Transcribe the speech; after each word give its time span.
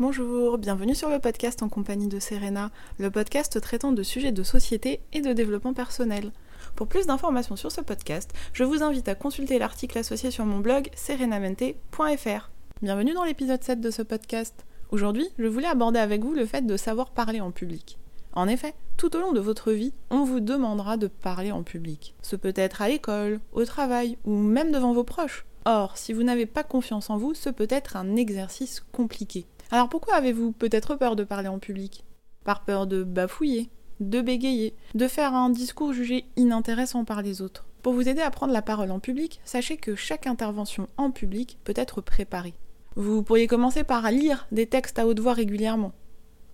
Bonjour, 0.00 0.56
bienvenue 0.56 0.94
sur 0.94 1.10
le 1.10 1.18
podcast 1.18 1.62
en 1.62 1.68
compagnie 1.68 2.08
de 2.08 2.18
Serena, 2.20 2.70
le 2.98 3.10
podcast 3.10 3.60
traitant 3.60 3.92
de 3.92 4.02
sujets 4.02 4.32
de 4.32 4.42
société 4.42 5.00
et 5.12 5.20
de 5.20 5.34
développement 5.34 5.74
personnel. 5.74 6.32
Pour 6.74 6.86
plus 6.86 7.04
d'informations 7.04 7.54
sur 7.54 7.70
ce 7.70 7.82
podcast, 7.82 8.32
je 8.54 8.64
vous 8.64 8.82
invite 8.82 9.08
à 9.08 9.14
consulter 9.14 9.58
l'article 9.58 9.98
associé 9.98 10.30
sur 10.30 10.46
mon 10.46 10.60
blog 10.60 10.88
serenamente.fr. 10.96 12.50
Bienvenue 12.80 13.12
dans 13.12 13.24
l'épisode 13.24 13.62
7 13.62 13.82
de 13.82 13.90
ce 13.90 14.00
podcast. 14.00 14.64
Aujourd'hui, 14.90 15.28
je 15.38 15.46
voulais 15.46 15.66
aborder 15.66 15.98
avec 15.98 16.24
vous 16.24 16.32
le 16.32 16.46
fait 16.46 16.66
de 16.66 16.78
savoir 16.78 17.10
parler 17.10 17.42
en 17.42 17.50
public. 17.50 17.98
En 18.32 18.48
effet, 18.48 18.72
tout 18.96 19.14
au 19.16 19.20
long 19.20 19.32
de 19.32 19.40
votre 19.40 19.70
vie, 19.70 19.92
on 20.08 20.24
vous 20.24 20.40
demandera 20.40 20.96
de 20.96 21.08
parler 21.08 21.52
en 21.52 21.62
public. 21.62 22.14
Ce 22.22 22.36
peut 22.36 22.54
être 22.56 22.80
à 22.80 22.88
l'école, 22.88 23.38
au 23.52 23.66
travail 23.66 24.16
ou 24.24 24.34
même 24.34 24.72
devant 24.72 24.94
vos 24.94 25.04
proches. 25.04 25.44
Or, 25.66 25.98
si 25.98 26.12
vous 26.12 26.22
n'avez 26.22 26.46
pas 26.46 26.64
confiance 26.64 27.10
en 27.10 27.16
vous, 27.16 27.34
ce 27.34 27.50
peut 27.50 27.68
être 27.68 27.96
un 27.96 28.16
exercice 28.16 28.80
compliqué. 28.92 29.46
Alors 29.70 29.88
pourquoi 29.88 30.14
avez-vous 30.14 30.52
peut-être 30.52 30.96
peur 30.96 31.16
de 31.16 31.24
parler 31.24 31.48
en 31.48 31.58
public? 31.58 32.04
Par 32.44 32.64
peur 32.64 32.86
de 32.86 33.04
bafouiller, 33.04 33.68
de 34.00 34.20
bégayer, 34.22 34.74
de 34.94 35.06
faire 35.06 35.34
un 35.34 35.50
discours 35.50 35.92
jugé 35.92 36.24
inintéressant 36.36 37.04
par 37.04 37.22
les 37.22 37.42
autres. 37.42 37.66
Pour 37.82 37.92
vous 37.92 38.08
aider 38.08 38.22
à 38.22 38.30
prendre 38.30 38.52
la 38.52 38.62
parole 38.62 38.90
en 38.90 39.00
public, 39.00 39.40
sachez 39.44 39.76
que 39.76 39.94
chaque 39.94 40.26
intervention 40.26 40.88
en 40.96 41.10
public 41.10 41.58
peut 41.64 41.74
être 41.76 42.00
préparée. 42.00 42.54
Vous 42.96 43.22
pourriez 43.22 43.46
commencer 43.46 43.84
par 43.84 44.10
lire 44.10 44.46
des 44.52 44.66
textes 44.66 44.98
à 44.98 45.06
haute 45.06 45.20
voix 45.20 45.34
régulièrement. 45.34 45.92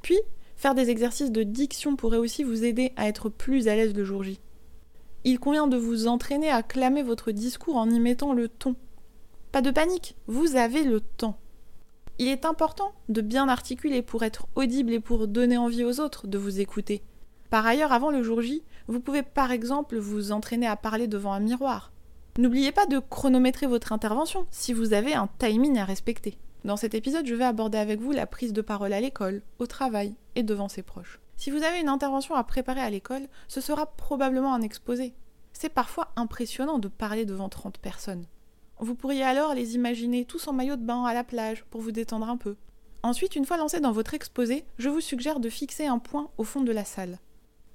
Puis, 0.00 0.18
faire 0.56 0.74
des 0.74 0.90
exercices 0.90 1.30
de 1.30 1.42
diction 1.42 1.96
pourrait 1.96 2.18
aussi 2.18 2.44
vous 2.44 2.64
aider 2.64 2.92
à 2.96 3.08
être 3.08 3.28
plus 3.28 3.68
à 3.68 3.76
l'aise 3.76 3.94
le 3.94 4.04
jour 4.04 4.22
J. 4.22 4.40
Il 5.24 5.38
convient 5.38 5.68
de 5.68 5.76
vous 5.76 6.08
entraîner 6.08 6.50
à 6.50 6.62
clamer 6.62 7.02
votre 7.02 7.30
discours 7.30 7.76
en 7.76 7.88
y 7.90 8.00
mettant 8.00 8.32
le 8.32 8.48
ton, 8.48 8.74
pas 9.52 9.60
de 9.60 9.70
panique, 9.70 10.16
vous 10.28 10.56
avez 10.56 10.82
le 10.82 11.00
temps. 11.00 11.38
Il 12.18 12.28
est 12.28 12.46
important 12.46 12.92
de 13.10 13.20
bien 13.20 13.50
articuler 13.50 14.00
pour 14.00 14.22
être 14.22 14.46
audible 14.54 14.92
et 14.92 15.00
pour 15.00 15.28
donner 15.28 15.58
envie 15.58 15.84
aux 15.84 16.00
autres 16.00 16.26
de 16.26 16.38
vous 16.38 16.58
écouter. 16.60 17.02
Par 17.50 17.66
ailleurs, 17.66 17.92
avant 17.92 18.10
le 18.10 18.22
jour 18.22 18.40
J, 18.40 18.62
vous 18.88 18.98
pouvez 18.98 19.22
par 19.22 19.50
exemple 19.50 19.98
vous 19.98 20.32
entraîner 20.32 20.66
à 20.66 20.76
parler 20.76 21.06
devant 21.06 21.34
un 21.34 21.40
miroir. 21.40 21.92
N'oubliez 22.38 22.72
pas 22.72 22.86
de 22.86 22.98
chronométrer 22.98 23.66
votre 23.66 23.92
intervention 23.92 24.46
si 24.50 24.72
vous 24.72 24.94
avez 24.94 25.12
un 25.12 25.28
timing 25.38 25.76
à 25.76 25.84
respecter. 25.84 26.38
Dans 26.64 26.78
cet 26.78 26.94
épisode, 26.94 27.26
je 27.26 27.34
vais 27.34 27.44
aborder 27.44 27.76
avec 27.76 28.00
vous 28.00 28.12
la 28.12 28.26
prise 28.26 28.54
de 28.54 28.62
parole 28.62 28.94
à 28.94 29.02
l'école, 29.02 29.42
au 29.58 29.66
travail 29.66 30.14
et 30.34 30.42
devant 30.42 30.68
ses 30.68 30.82
proches. 30.82 31.20
Si 31.36 31.50
vous 31.50 31.62
avez 31.62 31.78
une 31.78 31.90
intervention 31.90 32.34
à 32.36 32.44
préparer 32.44 32.80
à 32.80 32.88
l'école, 32.88 33.28
ce 33.48 33.60
sera 33.60 33.84
probablement 33.84 34.54
un 34.54 34.62
exposé. 34.62 35.12
C'est 35.52 35.68
parfois 35.68 36.08
impressionnant 36.16 36.78
de 36.78 36.88
parler 36.88 37.26
devant 37.26 37.50
30 37.50 37.76
personnes. 37.76 38.24
Vous 38.82 38.96
pourriez 38.96 39.22
alors 39.22 39.54
les 39.54 39.76
imaginer 39.76 40.24
tous 40.24 40.48
en 40.48 40.52
maillot 40.52 40.74
de 40.74 40.84
bain 40.84 41.04
à 41.04 41.14
la 41.14 41.22
plage 41.22 41.62
pour 41.70 41.80
vous 41.80 41.92
détendre 41.92 42.28
un 42.28 42.36
peu. 42.36 42.56
Ensuite, 43.04 43.36
une 43.36 43.44
fois 43.44 43.56
lancé 43.56 43.78
dans 43.78 43.92
votre 43.92 44.12
exposé, 44.12 44.64
je 44.76 44.88
vous 44.88 45.00
suggère 45.00 45.38
de 45.38 45.48
fixer 45.48 45.86
un 45.86 46.00
point 46.00 46.30
au 46.36 46.42
fond 46.42 46.62
de 46.62 46.72
la 46.72 46.84
salle. 46.84 47.20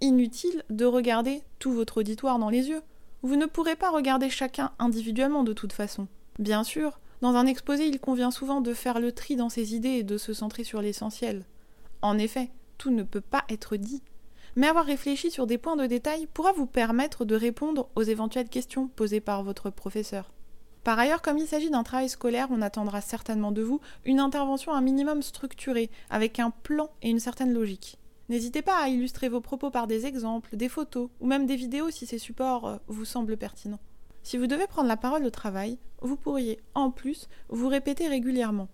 Inutile 0.00 0.62
de 0.70 0.86
regarder 0.86 1.42
tout 1.58 1.72
votre 1.72 1.98
auditoire 1.98 2.38
dans 2.38 2.48
les 2.48 2.70
yeux. 2.70 2.80
Vous 3.20 3.36
ne 3.36 3.44
pourrez 3.44 3.76
pas 3.76 3.90
regarder 3.90 4.30
chacun 4.30 4.72
individuellement 4.78 5.44
de 5.44 5.52
toute 5.52 5.74
façon. 5.74 6.08
Bien 6.38 6.64
sûr, 6.64 6.98
dans 7.20 7.36
un 7.36 7.44
exposé, 7.44 7.86
il 7.86 8.00
convient 8.00 8.30
souvent 8.30 8.62
de 8.62 8.72
faire 8.72 8.98
le 8.98 9.12
tri 9.12 9.36
dans 9.36 9.50
ses 9.50 9.74
idées 9.74 9.98
et 9.98 10.04
de 10.04 10.16
se 10.16 10.32
centrer 10.32 10.64
sur 10.64 10.80
l'essentiel. 10.80 11.44
En 12.00 12.16
effet, 12.16 12.48
tout 12.78 12.90
ne 12.90 13.02
peut 13.02 13.20
pas 13.20 13.44
être 13.50 13.76
dit. 13.76 14.02
Mais 14.56 14.68
avoir 14.68 14.86
réfléchi 14.86 15.30
sur 15.30 15.46
des 15.46 15.58
points 15.58 15.76
de 15.76 15.84
détail 15.84 16.26
pourra 16.32 16.52
vous 16.52 16.66
permettre 16.66 17.26
de 17.26 17.36
répondre 17.36 17.90
aux 17.94 18.02
éventuelles 18.02 18.48
questions 18.48 18.88
posées 18.88 19.20
par 19.20 19.42
votre 19.42 19.68
professeur. 19.68 20.30
Par 20.84 20.98
ailleurs, 20.98 21.22
comme 21.22 21.38
il 21.38 21.46
s'agit 21.46 21.70
d'un 21.70 21.82
travail 21.82 22.10
scolaire, 22.10 22.48
on 22.50 22.60
attendra 22.60 23.00
certainement 23.00 23.52
de 23.52 23.62
vous 23.62 23.80
une 24.04 24.20
intervention 24.20 24.74
un 24.74 24.82
minimum 24.82 25.22
structurée, 25.22 25.90
avec 26.10 26.38
un 26.38 26.50
plan 26.50 26.90
et 27.00 27.08
une 27.08 27.20
certaine 27.20 27.54
logique. 27.54 27.98
N'hésitez 28.28 28.60
pas 28.60 28.76
à 28.76 28.88
illustrer 28.88 29.30
vos 29.30 29.40
propos 29.40 29.70
par 29.70 29.86
des 29.86 30.04
exemples, 30.04 30.54
des 30.54 30.68
photos 30.68 31.08
ou 31.20 31.26
même 31.26 31.46
des 31.46 31.56
vidéos 31.56 31.90
si 31.90 32.06
ces 32.06 32.18
supports 32.18 32.66
euh, 32.66 32.76
vous 32.86 33.06
semblent 33.06 33.38
pertinents. 33.38 33.80
Si 34.22 34.36
vous 34.36 34.46
devez 34.46 34.66
prendre 34.66 34.88
la 34.88 34.98
parole 34.98 35.24
au 35.24 35.30
travail, 35.30 35.78
vous 36.02 36.16
pourriez, 36.16 36.60
en 36.74 36.90
plus, 36.90 37.28
vous 37.48 37.68
répéter 37.68 38.06
régulièrement. 38.06 38.68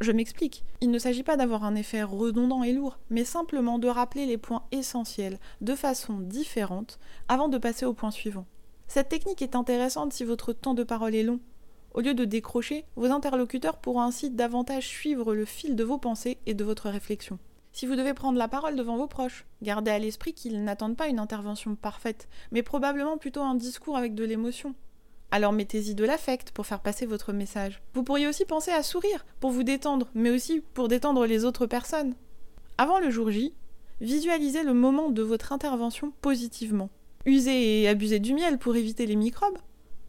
Je 0.00 0.12
m'explique, 0.12 0.64
il 0.80 0.92
ne 0.92 0.98
s'agit 1.00 1.24
pas 1.24 1.36
d'avoir 1.36 1.64
un 1.64 1.74
effet 1.74 2.04
redondant 2.04 2.62
et 2.62 2.72
lourd, 2.72 3.00
mais 3.10 3.24
simplement 3.24 3.80
de 3.80 3.88
rappeler 3.88 4.26
les 4.26 4.38
points 4.38 4.62
essentiels 4.70 5.40
de 5.60 5.74
façon 5.74 6.20
différente 6.20 7.00
avant 7.26 7.48
de 7.48 7.58
passer 7.58 7.84
au 7.84 7.94
point 7.94 8.12
suivant. 8.12 8.46
Cette 8.88 9.10
technique 9.10 9.42
est 9.42 9.54
intéressante 9.54 10.14
si 10.14 10.24
votre 10.24 10.54
temps 10.54 10.72
de 10.72 10.82
parole 10.82 11.14
est 11.14 11.22
long. 11.22 11.40
Au 11.92 12.00
lieu 12.00 12.14
de 12.14 12.24
décrocher, 12.24 12.86
vos 12.96 13.10
interlocuteurs 13.10 13.76
pourront 13.76 14.00
ainsi 14.00 14.30
davantage 14.30 14.86
suivre 14.86 15.34
le 15.34 15.44
fil 15.44 15.76
de 15.76 15.84
vos 15.84 15.98
pensées 15.98 16.38
et 16.46 16.54
de 16.54 16.64
votre 16.64 16.88
réflexion. 16.88 17.38
Si 17.72 17.86
vous 17.86 17.96
devez 17.96 18.14
prendre 18.14 18.38
la 18.38 18.48
parole 18.48 18.76
devant 18.76 18.96
vos 18.96 19.06
proches, 19.06 19.44
gardez 19.62 19.90
à 19.90 19.98
l'esprit 19.98 20.32
qu'ils 20.32 20.64
n'attendent 20.64 20.96
pas 20.96 21.08
une 21.08 21.18
intervention 21.18 21.74
parfaite, 21.74 22.28
mais 22.50 22.62
probablement 22.62 23.18
plutôt 23.18 23.42
un 23.42 23.54
discours 23.54 23.96
avec 23.96 24.14
de 24.14 24.24
l'émotion. 24.24 24.74
Alors 25.30 25.52
mettez-y 25.52 25.94
de 25.94 26.04
l'affect 26.04 26.50
pour 26.50 26.66
faire 26.66 26.80
passer 26.80 27.04
votre 27.04 27.34
message. 27.34 27.82
Vous 27.92 28.02
pourriez 28.02 28.26
aussi 28.26 28.46
penser 28.46 28.70
à 28.70 28.82
sourire 28.82 29.26
pour 29.38 29.50
vous 29.50 29.64
détendre, 29.64 30.08
mais 30.14 30.30
aussi 30.30 30.62
pour 30.72 30.88
détendre 30.88 31.26
les 31.26 31.44
autres 31.44 31.66
personnes. 31.66 32.14
Avant 32.78 32.98
le 32.98 33.10
jour 33.10 33.30
J, 33.30 33.54
visualisez 34.00 34.62
le 34.62 34.72
moment 34.72 35.10
de 35.10 35.22
votre 35.22 35.52
intervention 35.52 36.12
positivement. 36.22 36.88
Usez 37.28 37.82
et 37.82 37.88
abusez 37.88 38.20
du 38.20 38.32
miel 38.32 38.56
pour 38.56 38.74
éviter 38.74 39.04
les 39.04 39.14
microbes. 39.14 39.58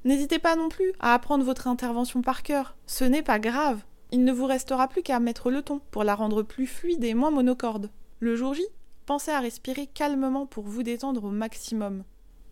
N'hésitez 0.05 0.39
pas 0.39 0.55
non 0.55 0.69
plus 0.69 0.93
à 1.01 1.13
apprendre 1.13 1.43
votre 1.43 1.67
intervention 1.67 2.21
par 2.21 2.43
cœur. 2.43 2.77
Ce 2.87 3.03
n'est 3.03 3.23
pas 3.23 3.39
grave. 3.39 3.81
Il 4.13 4.23
ne 4.23 4.31
vous 4.31 4.45
restera 4.45 4.87
plus 4.87 5.03
qu'à 5.03 5.19
mettre 5.19 5.51
le 5.51 5.61
ton 5.61 5.81
pour 5.91 6.05
la 6.05 6.15
rendre 6.15 6.43
plus 6.43 6.65
fluide 6.65 7.03
et 7.03 7.13
moins 7.13 7.29
monocorde. 7.29 7.89
Le 8.21 8.37
jour 8.37 8.53
J, 8.53 8.63
pensez 9.05 9.31
à 9.31 9.41
respirer 9.41 9.85
calmement 9.85 10.45
pour 10.45 10.63
vous 10.63 10.81
détendre 10.81 11.25
au 11.25 11.29
maximum. 11.29 12.05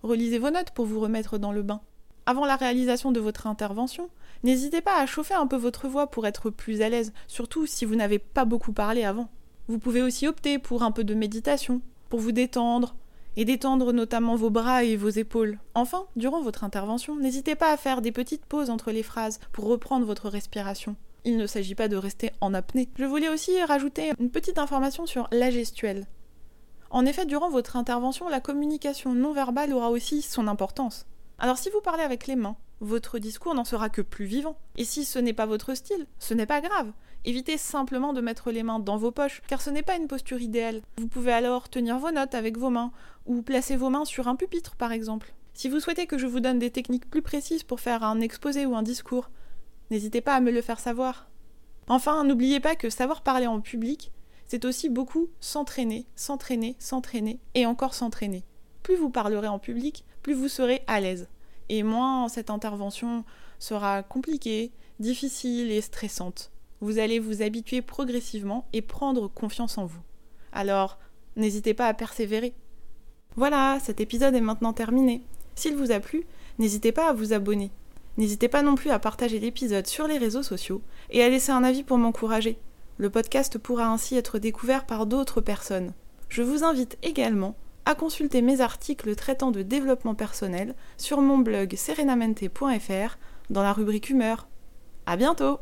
Relisez 0.03 0.37
vos 0.37 0.51
notes 0.51 0.71
pour 0.71 0.85
vous 0.85 0.99
remettre 0.99 1.37
dans 1.37 1.53
le 1.53 1.63
bain. 1.63 1.79
Avant 2.25 2.45
la 2.45 2.57
réalisation 2.57 3.13
de 3.13 3.21
votre 3.21 3.47
intervention, 3.47 4.09
n'hésitez 4.43 4.81
pas 4.81 4.99
à 4.99 5.05
chauffer 5.05 5.35
un 5.35 5.47
peu 5.47 5.55
votre 5.55 5.87
voix 5.87 6.07
pour 6.07 6.27
être 6.27 6.49
plus 6.49 6.81
à 6.81 6.89
l'aise, 6.89 7.13
surtout 7.29 7.67
si 7.67 7.85
vous 7.85 7.95
n'avez 7.95 8.19
pas 8.19 8.43
beaucoup 8.43 8.73
parlé 8.73 9.05
avant. 9.05 9.29
Vous 9.69 9.79
pouvez 9.79 10.01
aussi 10.01 10.27
opter 10.27 10.59
pour 10.59 10.83
un 10.83 10.91
peu 10.91 11.05
de 11.05 11.13
méditation, 11.13 11.79
pour 12.09 12.19
vous 12.19 12.33
détendre, 12.33 12.95
et 13.37 13.45
détendre 13.45 13.93
notamment 13.93 14.35
vos 14.35 14.49
bras 14.49 14.83
et 14.83 14.97
vos 14.97 15.09
épaules. 15.09 15.59
Enfin, 15.75 16.07
durant 16.17 16.41
votre 16.41 16.63
intervention, 16.63 17.15
n'hésitez 17.15 17.55
pas 17.55 17.71
à 17.71 17.77
faire 17.77 18.01
des 18.01 18.11
petites 18.11 18.45
pauses 18.45 18.71
entre 18.71 18.91
les 18.91 19.03
phrases 19.03 19.39
pour 19.53 19.65
reprendre 19.65 20.05
votre 20.05 20.27
respiration. 20.27 20.97
Il 21.23 21.37
ne 21.37 21.47
s'agit 21.47 21.75
pas 21.75 21.87
de 21.87 21.95
rester 21.95 22.31
en 22.41 22.53
apnée. 22.53 22.89
Je 22.97 23.05
voulais 23.05 23.29
aussi 23.29 23.61
rajouter 23.63 24.11
une 24.19 24.31
petite 24.31 24.57
information 24.57 25.05
sur 25.05 25.27
la 25.31 25.51
gestuelle. 25.51 26.07
En 26.89 27.05
effet, 27.05 27.25
durant 27.25 27.49
votre 27.49 27.75
intervention, 27.75 28.27
la 28.27 28.39
communication 28.39 29.13
non 29.13 29.33
verbale 29.33 29.73
aura 29.73 29.91
aussi 29.91 30.21
son 30.21 30.47
importance. 30.47 31.05
Alors 31.37 31.57
si 31.57 31.69
vous 31.69 31.81
parlez 31.81 32.03
avec 32.03 32.25
les 32.25 32.35
mains, 32.35 32.57
votre 32.79 33.19
discours 33.19 33.55
n'en 33.55 33.63
sera 33.63 33.89
que 33.89 34.01
plus 34.01 34.25
vivant. 34.25 34.57
Et 34.75 34.85
si 34.85 35.05
ce 35.05 35.19
n'est 35.19 35.33
pas 35.33 35.45
votre 35.45 35.73
style, 35.73 36.05
ce 36.19 36.33
n'est 36.33 36.45
pas 36.45 36.61
grave. 36.61 36.91
Évitez 37.25 37.57
simplement 37.57 38.13
de 38.13 38.21
mettre 38.21 38.51
les 38.51 38.63
mains 38.63 38.79
dans 38.79 38.97
vos 38.97 39.11
poches, 39.11 39.41
car 39.47 39.61
ce 39.61 39.69
n'est 39.69 39.83
pas 39.83 39.97
une 39.97 40.07
posture 40.07 40.39
idéale. 40.39 40.81
Vous 40.97 41.07
pouvez 41.07 41.33
alors 41.33 41.69
tenir 41.69 41.97
vos 41.97 42.11
notes 42.11 42.35
avec 42.35 42.57
vos 42.57 42.69
mains, 42.69 42.91
ou 43.25 43.41
placer 43.41 43.75
vos 43.75 43.89
mains 43.89 44.05
sur 44.05 44.27
un 44.27 44.35
pupitre 44.35 44.75
par 44.75 44.91
exemple. 44.91 45.33
Si 45.53 45.69
vous 45.69 45.79
souhaitez 45.79 46.05
que 46.05 46.17
je 46.17 46.27
vous 46.27 46.39
donne 46.39 46.59
des 46.59 46.71
techniques 46.71 47.09
plus 47.09 47.21
précises 47.21 47.63
pour 47.63 47.79
faire 47.79 48.03
un 48.03 48.21
exposé 48.21 48.65
ou 48.65 48.75
un 48.75 48.83
discours, 48.83 49.29
n'hésitez 49.89 50.21
pas 50.21 50.35
à 50.35 50.39
me 50.39 50.51
le 50.51 50.61
faire 50.61 50.79
savoir. 50.79 51.27
Enfin, 51.89 52.23
n'oubliez 52.23 52.59
pas 52.59 52.75
que 52.75 52.89
savoir 52.89 53.21
parler 53.21 53.47
en 53.47 53.59
public, 53.59 54.11
c'est 54.45 54.65
aussi 54.65 54.87
beaucoup 54.87 55.29
s'entraîner, 55.39 56.05
s'entraîner, 56.15 56.75
s'entraîner 56.79 57.39
et 57.55 57.65
encore 57.65 57.93
s'entraîner. 57.93 58.45
Plus 58.83 58.95
vous 58.95 59.09
parlerez 59.09 59.47
en 59.47 59.59
public, 59.59 60.05
plus 60.21 60.33
vous 60.33 60.47
serez 60.47 60.83
à 60.87 61.01
l'aise. 61.01 61.27
Et 61.69 61.83
moins 61.83 62.27
cette 62.29 62.49
intervention 62.49 63.23
sera 63.59 64.03
compliquée, 64.03 64.71
difficile 64.99 65.71
et 65.71 65.81
stressante. 65.81 66.51
Vous 66.79 66.99
allez 66.99 67.19
vous 67.19 67.41
habituer 67.41 67.81
progressivement 67.81 68.67
et 68.73 68.81
prendre 68.81 69.27
confiance 69.27 69.77
en 69.77 69.85
vous. 69.85 70.01
Alors, 70.51 70.99
n'hésitez 71.35 71.73
pas 71.73 71.87
à 71.87 71.93
persévérer. 71.93 72.53
Voilà, 73.35 73.79
cet 73.83 73.99
épisode 73.99 74.35
est 74.35 74.41
maintenant 74.41 74.73
terminé. 74.73 75.23
S'il 75.55 75.75
vous 75.75 75.91
a 75.91 75.99
plu, 75.99 76.25
n'hésitez 76.59 76.91
pas 76.91 77.09
à 77.09 77.13
vous 77.13 77.33
abonner. 77.33 77.71
N'hésitez 78.17 78.47
pas 78.47 78.63
non 78.63 78.75
plus 78.75 78.89
à 78.89 78.99
partager 78.99 79.39
l'épisode 79.39 79.85
sur 79.85 80.07
les 80.07 80.17
réseaux 80.17 80.43
sociaux 80.43 80.81
et 81.11 81.23
à 81.23 81.29
laisser 81.29 81.51
un 81.51 81.63
avis 81.63 81.83
pour 81.83 81.97
m'encourager. 81.97 82.57
Le 82.97 83.11
podcast 83.11 83.59
pourra 83.59 83.87
ainsi 83.87 84.15
être 84.15 84.39
découvert 84.39 84.85
par 84.85 85.05
d'autres 85.05 85.41
personnes. 85.41 85.93
Je 86.29 86.41
vous 86.41 86.63
invite 86.63 86.97
également 87.03 87.55
à 87.87 87.95
consulter 87.95 88.41
mes 88.41 88.59
articles 88.59 89.15
traitant 89.15 89.49
de 89.49 89.61
développement 89.61 90.13
personnel 90.13 90.75
sur 90.97 91.21
mon 91.21 91.37
blog 91.37 91.73
serenamente.fr 91.77 93.17
dans 93.49 93.63
la 93.63 93.71
rubrique 93.71 94.09
humeur. 94.09 94.49
À 95.05 95.15
bientôt! 95.15 95.59